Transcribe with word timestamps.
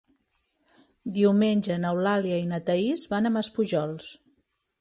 Diumenge 1.17 1.77
n'Eulàlia 1.83 2.41
i 2.47 2.49
na 2.55 2.63
Thaís 2.71 3.07
van 3.15 3.29
a 3.29 3.33
Maspujols. 3.39 4.13